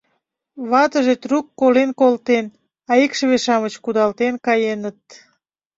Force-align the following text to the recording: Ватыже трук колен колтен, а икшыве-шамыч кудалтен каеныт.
Ватыже 0.69 1.15
трук 1.23 1.45
колен 1.59 1.89
колтен, 1.99 2.45
а 2.91 2.93
икшыве-шамыч 3.03 3.73
кудалтен 3.83 4.33
каеныт. 4.45 4.99